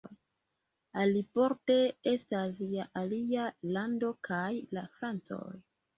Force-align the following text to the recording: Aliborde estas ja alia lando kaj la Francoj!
Aliborde 1.01 1.75
estas 2.13 2.63
ja 2.77 2.87
alia 3.03 3.45
lando 3.77 4.11
kaj 4.29 4.53
la 4.79 4.85
Francoj! 4.97 5.51